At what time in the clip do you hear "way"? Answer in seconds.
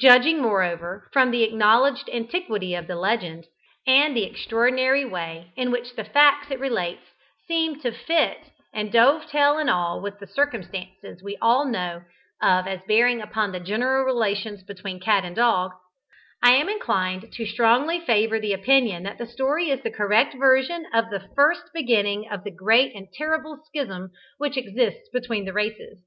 5.04-5.50